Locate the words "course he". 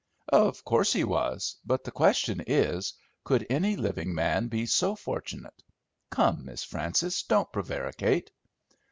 0.65-1.03